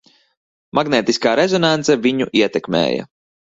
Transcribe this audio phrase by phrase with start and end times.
[0.79, 3.07] Magnētiskā rezonanse viņu ietekmēja.